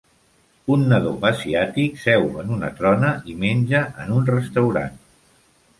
[0.75, 4.99] Un nadó asiàtic seu en una trona i menja en un restaurant.